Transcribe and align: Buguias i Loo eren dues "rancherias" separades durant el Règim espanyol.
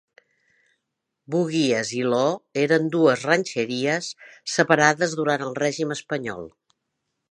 Buguias 1.35 1.91
i 1.99 2.01
Loo 2.13 2.33
eren 2.63 2.89
dues 2.97 3.29
"rancherias" 3.29 4.11
separades 4.59 5.17
durant 5.23 5.49
el 5.51 5.59
Règim 5.65 5.99
espanyol. 6.03 6.55